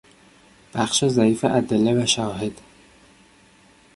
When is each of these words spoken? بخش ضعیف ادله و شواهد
بخش 0.73 1.05
ضعیف 1.05 1.45
ادله 1.45 2.03
و 2.03 2.05
شواهد 2.05 2.61